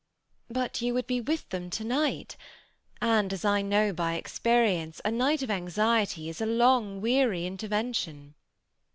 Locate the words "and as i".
3.03-3.61